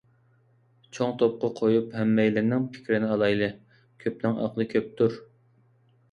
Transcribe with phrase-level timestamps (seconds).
[0.97, 3.49] چوڭ توپقا قويۇپ ھەممەيلەننىڭ پىكرىنى ئالايلى.
[4.05, 5.19] كۆپنىڭ ئەقلى كۆپتۇر.